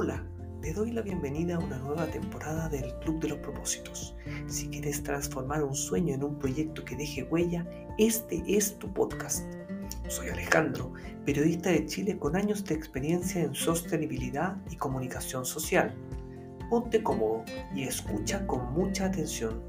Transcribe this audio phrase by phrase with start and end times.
[0.00, 0.22] Hola,
[0.62, 4.14] te doy la bienvenida a una nueva temporada del Club de los Propósitos.
[4.46, 7.66] Si quieres transformar un sueño en un proyecto que deje huella,
[7.98, 9.44] este es tu podcast.
[10.06, 10.92] Soy Alejandro,
[11.24, 15.92] periodista de Chile con años de experiencia en sostenibilidad y comunicación social.
[16.70, 17.42] Ponte cómodo
[17.74, 19.60] y escucha con mucha atención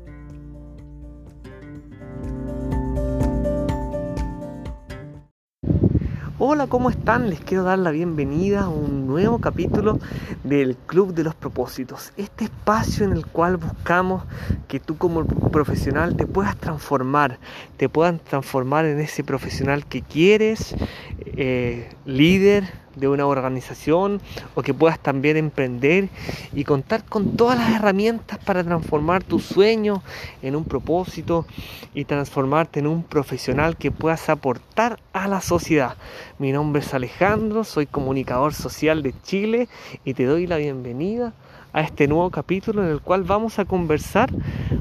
[6.51, 7.29] Hola, ¿cómo están?
[7.29, 9.99] Les quiero dar la bienvenida a un nuevo capítulo
[10.43, 12.11] del Club de los Propósitos.
[12.17, 14.23] Este espacio en el cual buscamos
[14.67, 17.37] que tú como profesional te puedas transformar,
[17.77, 20.75] te puedan transformar en ese profesional que quieres,
[21.19, 22.63] eh, líder,
[22.95, 24.21] de una organización
[24.55, 26.09] o que puedas también emprender
[26.53, 30.01] y contar con todas las herramientas para transformar tu sueño
[30.41, 31.45] en un propósito
[31.93, 35.95] y transformarte en un profesional que puedas aportar a la sociedad.
[36.37, 39.69] Mi nombre es Alejandro, soy comunicador social de Chile
[40.03, 41.33] y te doy la bienvenida
[41.73, 44.31] a este nuevo capítulo en el cual vamos a conversar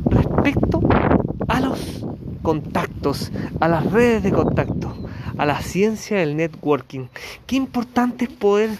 [0.06, 0.80] respecto
[1.48, 2.04] a los
[2.42, 4.94] contactos, a las redes de contacto
[5.38, 7.06] a la ciencia del networking.
[7.46, 8.70] Qué importante es poder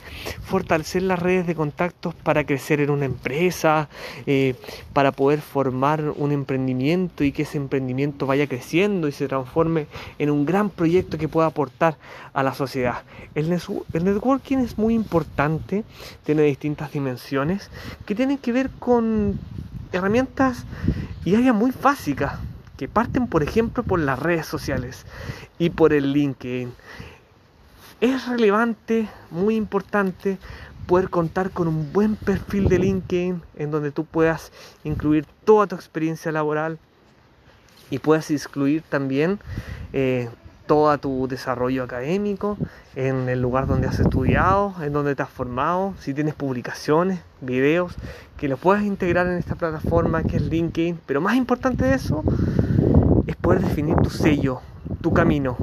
[0.43, 3.89] fortalecer las redes de contactos para crecer en una empresa,
[4.27, 4.55] eh,
[4.93, 9.87] para poder formar un emprendimiento y que ese emprendimiento vaya creciendo y se transforme
[10.19, 11.97] en un gran proyecto que pueda aportar
[12.33, 13.03] a la sociedad.
[13.35, 13.51] El,
[13.93, 15.85] el networking es muy importante,
[16.25, 17.71] tiene distintas dimensiones
[18.05, 19.39] que tienen que ver con
[19.93, 20.65] herramientas
[21.25, 22.39] y áreas muy básicas
[22.79, 25.05] que parten, por ejemplo, por las redes sociales
[25.59, 26.73] y por el LinkedIn.
[28.01, 30.39] Es relevante, muy importante,
[30.87, 34.53] poder contar con un buen perfil de LinkedIn en donde tú puedas
[34.85, 36.79] incluir toda tu experiencia laboral
[37.91, 39.41] y puedas incluir también
[39.93, 40.31] eh,
[40.67, 42.57] todo tu desarrollo académico,
[42.95, 47.97] en el lugar donde has estudiado, en donde te has formado, si tienes publicaciones, videos,
[48.37, 51.01] que los puedas integrar en esta plataforma que es LinkedIn.
[51.07, 52.23] Pero más importante de eso
[53.29, 54.61] es poder definir tu sello,
[55.03, 55.57] tu camino.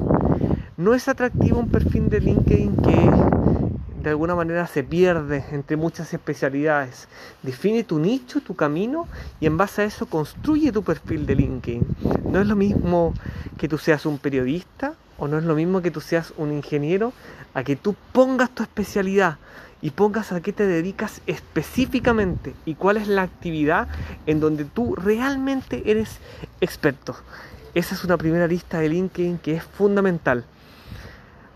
[0.76, 3.10] No es atractivo un perfil de LinkedIn que
[4.04, 7.08] de alguna manera se pierde entre muchas especialidades.
[7.42, 9.08] Define tu nicho, tu camino
[9.40, 11.86] y en base a eso construye tu perfil de LinkedIn.
[12.30, 13.14] No es lo mismo
[13.58, 17.12] que tú seas un periodista o no es lo mismo que tú seas un ingeniero
[17.52, 19.38] a que tú pongas tu especialidad
[19.82, 23.88] y pongas a qué te dedicas específicamente y cuál es la actividad
[24.26, 26.18] en donde tú realmente eres
[26.60, 27.16] experto.
[27.76, 30.44] Esa es una primera lista de LinkedIn que es fundamental.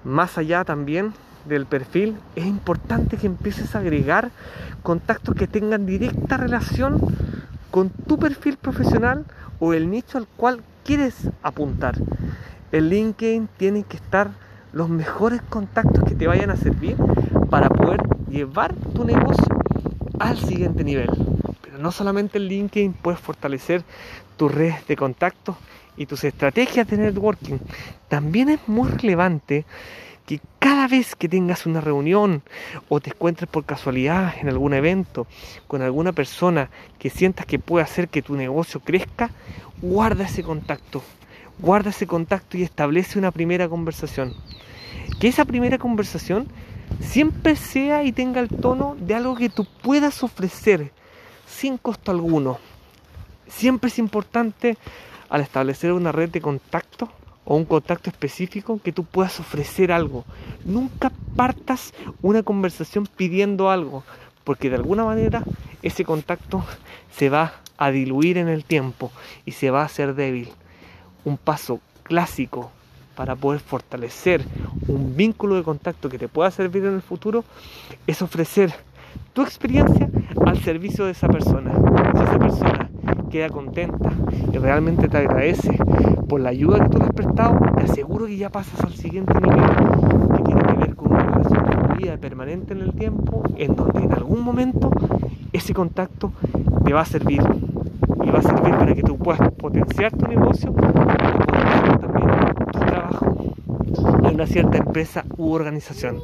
[0.05, 1.15] Más allá también
[1.47, 4.31] del perfil, es importante que empieces a agregar
[4.83, 7.01] contactos que tengan directa relación
[7.71, 9.25] con tu perfil profesional
[9.61, 11.95] o el nicho al cual quieres apuntar.
[12.71, 14.29] En LinkedIn tienen que estar
[14.75, 16.97] los mejores contactos que te vayan a servir
[17.49, 19.57] para poder llevar tu negocio
[20.19, 21.09] al siguiente nivel.
[21.63, 23.85] Pero no solamente en LinkedIn puedes fortalecer
[24.37, 25.57] tus redes de contactos
[26.01, 27.59] y tus estrategias de networking,
[28.09, 29.67] también es muy relevante
[30.25, 32.41] que cada vez que tengas una reunión
[32.89, 35.27] o te encuentres por casualidad en algún evento
[35.67, 39.29] con alguna persona que sientas que puede hacer que tu negocio crezca,
[39.83, 41.03] guarda ese contacto.
[41.59, 44.33] Guarda ese contacto y establece una primera conversación.
[45.21, 46.47] Que esa primera conversación
[47.01, 50.93] siempre sea y tenga el tono de algo que tú puedas ofrecer
[51.47, 52.59] sin costo alguno.
[53.49, 54.79] Siempre es importante
[55.31, 57.09] al establecer una red de contacto
[57.45, 60.25] o un contacto específico que tú puedas ofrecer algo.
[60.65, 64.05] Nunca partas una conversación pidiendo algo,
[64.45, 65.43] porque de alguna manera
[65.83, 66.65] ese contacto
[67.17, 69.11] se va a diluir en el tiempo
[69.47, 70.51] y se va a hacer débil.
[71.25, 72.71] Un paso clásico
[73.15, 74.45] para poder fortalecer
[74.89, 77.45] un vínculo de contacto que te pueda servir en el futuro
[78.07, 78.73] es ofrecer
[79.33, 80.11] tu experiencia
[80.47, 81.73] al servicio de esa persona.
[82.17, 82.90] Si esa persona
[83.31, 84.11] queda contenta
[84.53, 85.79] y realmente te agradece
[86.29, 89.33] por la ayuda que tú le has prestado, te aseguro que ya pasas al siguiente
[89.41, 89.61] nivel,
[90.37, 94.13] que tiene que ver con una relación fluida permanente en el tiempo, en donde en
[94.13, 94.91] algún momento
[95.53, 96.33] ese contacto
[96.85, 97.43] te va a servir
[98.25, 102.29] y va a servir para que tú puedas potenciar tu negocio y potenciar también
[102.73, 103.37] tu trabajo
[104.25, 106.21] en una cierta empresa u organización,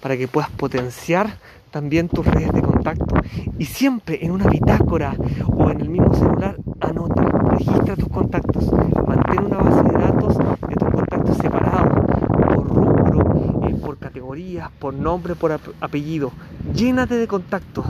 [0.00, 1.38] para que puedas potenciar
[1.70, 3.16] también tus redes de contacto
[3.58, 5.14] y siempre en una bitácora
[5.46, 8.72] o en el mismo celular anota, registra tus contactos,
[9.06, 12.06] mantén una base de datos de tus contactos separados
[12.46, 16.32] por rubro, eh, por categorías, por nombre, por apellido.
[16.74, 17.86] Llénate de contactos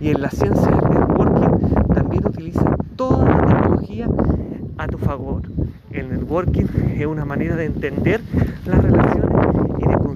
[0.00, 4.06] y en la ciencia del networking también utiliza toda la tecnología
[4.76, 5.42] a tu favor.
[5.90, 6.66] El networking
[6.96, 8.20] es una manera de entender
[8.66, 9.29] las relaciones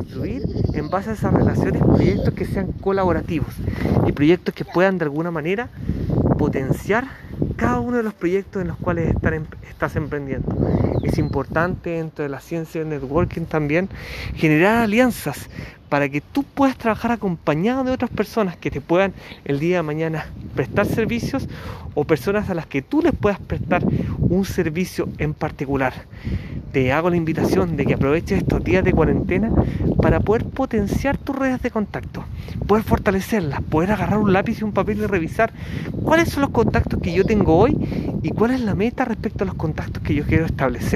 [0.04, 0.42] construir
[0.74, 3.54] en base a esas relaciones proyectos que sean colaborativos
[4.06, 5.68] y proyectos que puedan de alguna manera
[6.38, 7.06] potenciar
[7.56, 9.14] cada uno de los proyectos en los cuales
[9.70, 10.54] estás emprendiendo.
[11.04, 13.88] Es importante dentro de la ciencia del networking también
[14.34, 15.48] generar alianzas
[15.88, 19.12] para que tú puedas trabajar acompañado de otras personas que te puedan
[19.44, 21.46] el día de mañana prestar servicios
[21.94, 23.84] o personas a las que tú les puedas prestar
[24.18, 25.92] un servicio en particular.
[26.72, 29.52] Te hago la invitación de que aproveches estos días de cuarentena
[30.02, 32.24] para poder potenciar tus redes de contacto,
[32.66, 35.52] poder fortalecerlas, poder agarrar un lápiz y un papel y revisar
[36.02, 37.76] cuáles son los contactos que yo tengo hoy
[38.22, 40.93] y cuál es la meta respecto a los contactos que yo quiero establecer,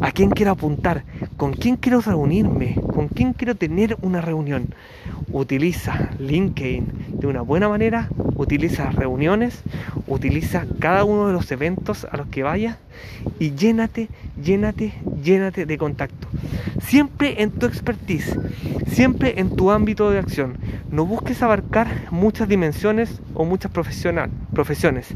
[0.00, 1.04] a quién quiero apuntar,
[1.36, 4.74] con quién quiero reunirme, con quién quiero tener una reunión.
[5.32, 9.62] Utiliza LinkedIn de una buena manera, utiliza reuniones,
[10.06, 12.78] utiliza cada uno de los eventos a los que vayas
[13.38, 14.08] y llénate,
[14.42, 14.92] llénate,
[15.22, 16.28] llénate de contacto.
[16.80, 18.36] Siempre en tu expertise,
[18.88, 20.58] siempre en tu ámbito de acción.
[20.90, 25.06] No busques abarcar muchas dimensiones o muchas profesiones.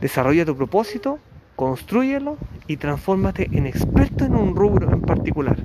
[0.00, 1.18] Desarrolla tu propósito,
[1.56, 2.36] construyelo
[2.68, 5.56] y transfórmate en experto en un rubro en particular.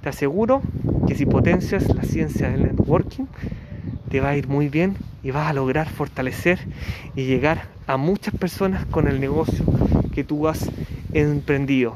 [0.00, 0.62] Te aseguro
[1.06, 3.26] que si potencias la ciencia del networking,
[4.08, 6.58] te va a ir muy bien y vas a lograr fortalecer
[7.14, 9.64] y llegar a muchas personas con el negocio
[10.14, 10.70] que tú has
[11.12, 11.94] emprendido.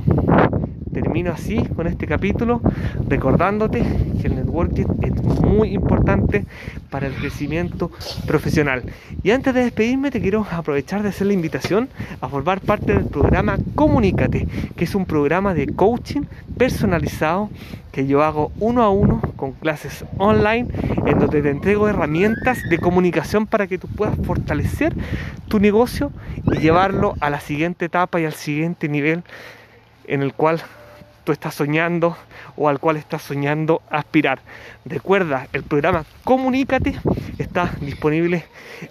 [0.97, 2.63] Termino así con este capítulo
[3.07, 3.85] recordándote
[4.19, 5.13] que el networking es
[5.43, 6.47] muy importante
[6.89, 7.91] para el crecimiento
[8.27, 8.83] profesional.
[9.23, 11.91] Y antes de despedirme te quiero aprovechar de hacer la invitación
[12.23, 16.23] a formar parte del programa Comunícate, que es un programa de coaching
[16.57, 17.51] personalizado
[17.93, 20.69] que yo hago uno a uno con clases online
[21.05, 24.95] en donde te entrego herramientas de comunicación para que tú puedas fortalecer
[25.49, 26.11] tu negocio
[26.51, 29.25] y llevarlo a la siguiente etapa y al siguiente nivel
[30.09, 30.63] en el cual
[31.27, 32.17] tú estás soñando
[32.57, 34.39] o al cual estás soñando aspirar.
[34.85, 36.95] Recuerda, el programa Comunícate
[37.37, 38.45] está disponible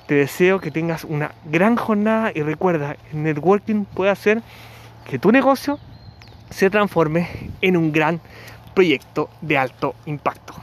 [0.07, 4.41] Te deseo que tengas una gran jornada y recuerda, el networking puede hacer
[5.05, 5.81] que tu negocio
[6.51, 7.29] se transforme
[7.61, 8.21] en un gran
[8.73, 10.55] proyecto de alto impacto.